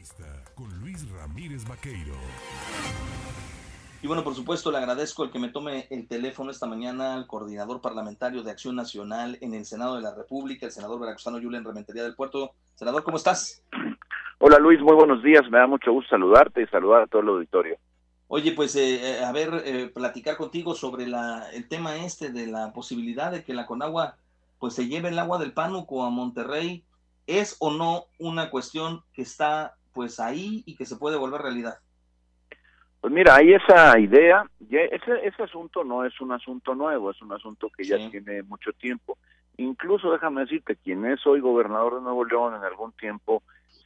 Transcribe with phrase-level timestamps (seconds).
[0.00, 2.14] Entrevista con Luis Ramírez Vaqueiro.
[4.02, 7.26] Y bueno, por supuesto, le agradezco el que me tome el teléfono esta mañana al
[7.26, 11.64] coordinador parlamentario de Acción Nacional en el Senado de la República, el senador veracruzano Julián
[11.64, 12.52] Rementería del Puerto.
[12.76, 13.62] Senador, ¿cómo estás?
[14.38, 15.42] Hola Luis, muy buenos días.
[15.50, 17.76] Me da mucho gusto saludarte y saludar a todo el auditorio.
[18.28, 22.46] Oye, pues eh, eh, a ver, eh, platicar contigo sobre la, el tema este de
[22.46, 24.16] la posibilidad de que la Conagua
[24.58, 26.84] pues se lleve el agua del Pánuco a Monterrey.
[27.26, 31.78] ¿Es o no una cuestión que está pues ahí y que se puede volver realidad?
[33.00, 37.32] Pues mira, hay esa idea, ese, ese asunto no es un asunto nuevo, es un
[37.32, 39.16] asunto que ya tiene mucho tiempo.
[39.56, 43.42] Incluso déjame decirte, quien es hoy gobernador de Nuevo León en algún tiempo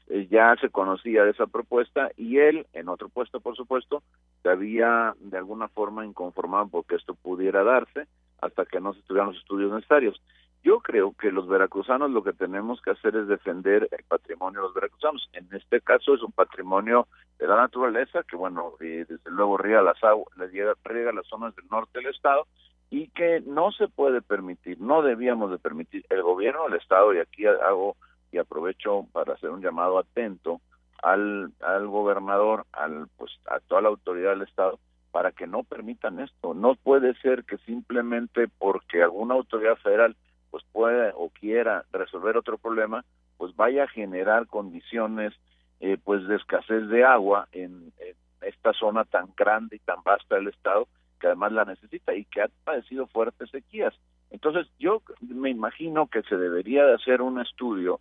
[0.09, 4.03] eh, ya se conocía de esa propuesta y él, en otro puesto por supuesto,
[4.43, 8.07] se había de alguna forma inconformado porque esto pudiera darse
[8.41, 10.21] hasta que no se tuvieran los estudios necesarios.
[10.65, 14.67] Yo creo que los veracruzanos lo que tenemos que hacer es defender el patrimonio de
[14.69, 15.29] los veracruzanos.
[15.35, 17.07] En este caso es un patrimonio
[17.39, 21.99] de la naturaleza que, bueno, desde luego riega las aguas, riega las zonas del norte
[21.99, 22.47] del estado
[22.89, 27.19] y que no se puede permitir, no debíamos de permitir el gobierno del estado y
[27.19, 27.97] aquí hago
[28.33, 30.63] y aprovecho para hacer un llamado atento
[31.03, 34.79] al, al gobernador, al pues a toda la autoridad del estado
[35.11, 36.55] para que no permitan esto.
[36.55, 40.17] No puede ser que simplemente porque alguna autoridad federal
[40.55, 43.05] pues pueda o quiera resolver otro problema,
[43.39, 45.33] pues vaya a generar condiciones
[45.81, 50.37] eh, pues de escasez de agua en, en, esta zona tan grande y tan vasta
[50.37, 50.87] del estado
[51.19, 53.93] que además la necesita y que ha padecido fuertes sequías.
[54.31, 57.99] Entonces yo me imagino que se debería de hacer un estudio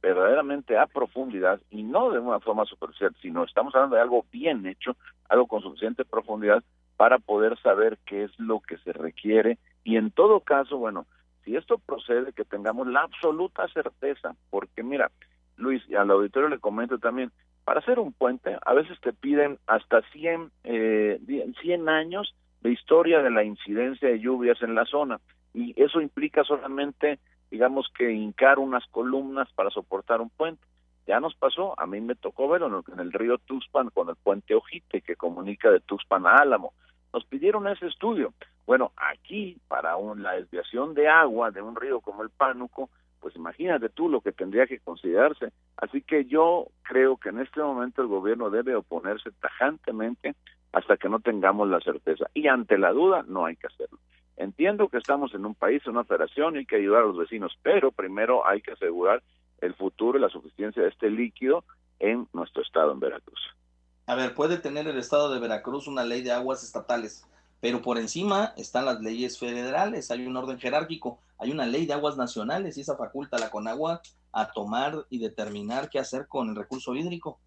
[0.00, 4.64] verdaderamente a profundidad y no de una forma superficial, sino estamos hablando de algo bien
[4.66, 4.94] hecho,
[5.28, 6.62] algo con suficiente profundidad
[6.96, 11.06] para poder saber qué es lo que se requiere y en todo caso, bueno,
[11.48, 15.10] si esto procede, que tengamos la absoluta certeza, porque mira,
[15.56, 17.32] Luis, y al auditorio le comento también,
[17.64, 21.18] para hacer un puente a veces te piden hasta 100, eh,
[21.62, 25.20] 100 años de historia de la incidencia de lluvias en la zona
[25.54, 27.18] y eso implica solamente
[27.50, 30.62] digamos que hincar unas columnas para soportar un puente.
[31.06, 34.54] Ya nos pasó, a mí me tocó verlo en el río Tuxpan con el puente
[34.54, 36.74] Ojite que comunica de Tuxpan a Álamo.
[37.14, 38.34] Nos pidieron ese estudio.
[38.68, 43.34] Bueno, aquí para un, la desviación de agua de un río como el Pánuco, pues
[43.34, 45.54] imagínate tú lo que tendría que considerarse.
[45.78, 50.34] Así que yo creo que en este momento el gobierno debe oponerse tajantemente
[50.70, 52.26] hasta que no tengamos la certeza.
[52.34, 53.98] Y ante la duda no hay que hacerlo.
[54.36, 57.16] Entiendo que estamos en un país, en una federación, y hay que ayudar a los
[57.16, 59.22] vecinos, pero primero hay que asegurar
[59.62, 61.64] el futuro y la suficiencia de este líquido
[62.00, 63.40] en nuestro estado, en Veracruz.
[64.06, 67.24] A ver, puede tener el estado de Veracruz una ley de aguas estatales,
[67.60, 71.94] pero por encima están las leyes federales, hay un orden jerárquico, hay una ley de
[71.94, 74.00] aguas nacionales y esa faculta la Conagua
[74.32, 77.40] a tomar y determinar qué hacer con el recurso hídrico.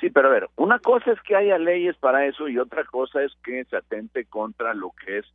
[0.00, 3.22] Sí, pero a ver, una cosa es que haya leyes para eso y otra cosa
[3.22, 5.26] es que se atente contra lo que es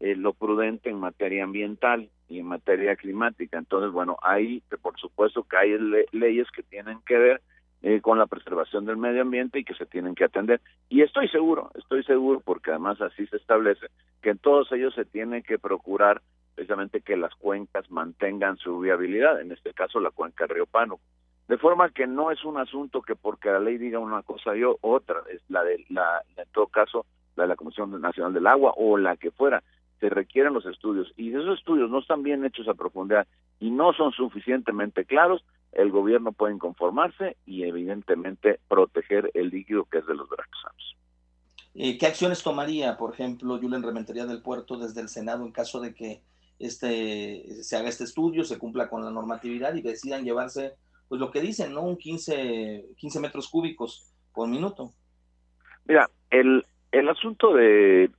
[0.00, 3.58] eh, lo prudente en materia ambiental y en materia climática.
[3.58, 5.76] Entonces, bueno, hay, por supuesto que hay
[6.12, 7.42] leyes que tienen que ver
[7.82, 10.60] eh, con la preservación del medio ambiente y que se tienen que atender.
[10.88, 13.86] Y estoy seguro, estoy seguro, porque además así se establece,
[14.22, 16.20] que en todos ellos se tiene que procurar
[16.54, 21.02] precisamente que las cuencas mantengan su viabilidad, en este caso la cuenca Río Pánuco.
[21.48, 24.62] De forma que no es un asunto que porque la ley diga una cosa y
[24.64, 28.74] otra, es la de la, en todo caso, la de la Comisión Nacional del Agua
[28.76, 29.62] o la que fuera,
[30.00, 33.26] se requieren los estudios y esos estudios no están bien hechos a profundidad
[33.60, 39.98] y no son suficientemente claros, el gobierno puede conformarse y evidentemente proteger el líquido que
[39.98, 40.96] es de los veracruzanos.
[41.74, 45.80] Eh, ¿Qué acciones tomaría, por ejemplo, Julen Rementería del Puerto desde el Senado en caso
[45.80, 46.22] de que
[46.58, 50.74] este se haga este estudio, se cumpla con la normatividad y decidan llevarse,
[51.08, 51.82] pues lo que dicen, ¿no?
[51.82, 54.92] Un 15, 15 metros cúbicos por minuto.
[55.86, 58.10] Mira, el, el asunto de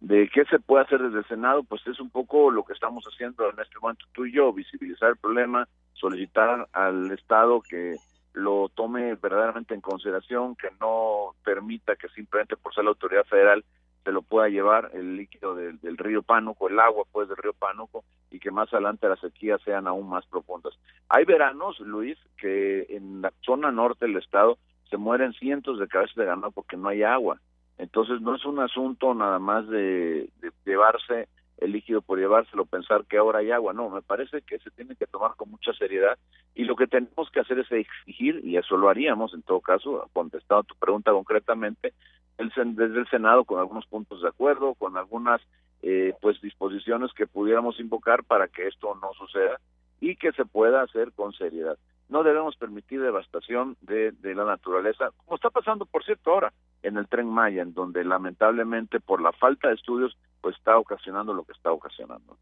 [0.00, 3.04] de qué se puede hacer desde el Senado, pues es un poco lo que estamos
[3.04, 7.96] haciendo en este momento tú y yo, visibilizar el problema, solicitar al Estado que
[8.32, 13.64] lo tome verdaderamente en consideración, que no permita que simplemente por ser la autoridad federal
[14.04, 18.04] se lo pueda llevar el líquido del, río Pánuco, el agua pues del río Pánuco,
[18.30, 20.72] y que más adelante las sequías sean aún más profundas.
[21.08, 24.58] Hay veranos, Luis, que en la zona norte del estado
[24.88, 27.40] se mueren cientos de cabezas de ganado porque no hay agua
[27.78, 30.28] entonces no es un asunto nada más de,
[30.66, 31.28] llevarse
[31.58, 34.94] el líquido por llevárselo, pensar que ahora hay agua, no, me parece que se tiene
[34.94, 36.16] que tomar con mucha seriedad
[36.54, 40.08] y lo que tenemos que hacer es exigir, y eso lo haríamos en todo caso,
[40.12, 41.94] contestado tu pregunta concretamente,
[42.36, 45.40] el, desde el Senado con algunos puntos de acuerdo, con algunas
[45.82, 49.58] eh, pues disposiciones que pudiéramos invocar para que esto no suceda
[50.00, 51.78] y que se pueda hacer con seriedad.
[52.08, 56.52] No debemos permitir devastación de, la naturaleza, como está pasando, por cierto, ahora
[56.82, 61.34] en el tren Maya, en donde lamentablemente por la falta de estudios, pues está ocasionando
[61.34, 62.38] lo que está ocasionando.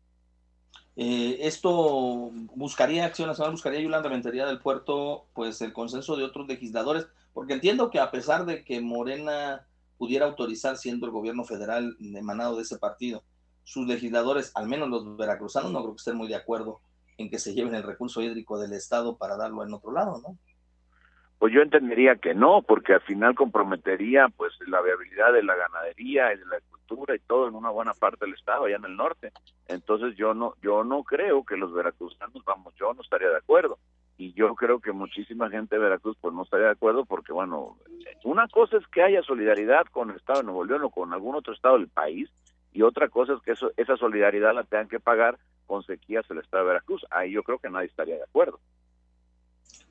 [0.95, 6.47] Eh, esto buscaría Acción Nacional, buscaría Yolanda Rentería del Puerto, pues el consenso de otros
[6.47, 9.67] legisladores, porque entiendo que a pesar de que Morena
[9.99, 13.25] pudiera autorizar, siendo el gobierno federal emanado de ese partido,
[13.65, 16.81] sus legisladores, al menos los veracruzanos, no creo que estén muy de acuerdo
[17.19, 20.37] en que se lleven el recurso hídrico del Estado para darlo en otro lado, ¿no?
[21.39, 26.33] Pues yo entendería que no, porque al final comprometería pues la viabilidad de la ganadería
[26.33, 26.59] y de la
[27.15, 29.33] y todo en una buena parte del estado, allá en el norte.
[29.67, 33.79] Entonces yo no, yo no creo que los veracruzanos, vamos, yo no estaría de acuerdo.
[34.19, 37.77] Y yo creo que muchísima gente de Veracruz pues no estaría de acuerdo porque, bueno,
[38.25, 41.35] una cosa es que haya solidaridad con el estado de Nuevo León o con algún
[41.35, 42.31] otro estado del país
[42.77, 46.39] y otra cosa es que eso, esa solidaridad la tengan que pagar con sequías el
[46.39, 47.05] estado de Veracruz.
[47.11, 48.61] Ahí yo creo que nadie estaría de acuerdo.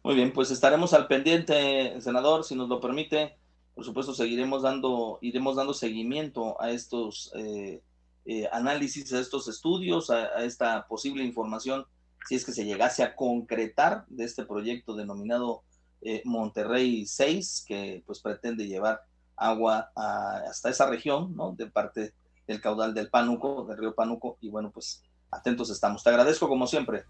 [0.03, 3.35] Muy bien, pues estaremos al pendiente, senador, si nos lo permite
[3.75, 7.81] por supuesto, seguiremos dando, iremos dando seguimiento a estos eh,
[8.25, 11.85] eh, análisis, a estos estudios, a, esta posible información,
[12.25, 15.63] si es que se llegase a concretar de este proyecto denominado
[16.01, 19.01] eh, Monterrey 6, que pues pretende llevar
[19.35, 21.51] agua hasta esa región, ¿no?
[21.51, 22.13] De parte
[22.47, 26.03] del caudal del Pánuco, del río Pánuco, y bueno, pues atentos estamos.
[26.03, 27.03] Te agradezco como siempre.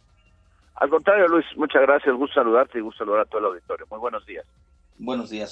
[0.76, 3.86] Al contrario, Luis, muchas gracias, gusto saludarte y gusto saludar a todo el auditorio.
[3.90, 4.46] Muy buenos días.
[4.98, 5.52] Buenos días,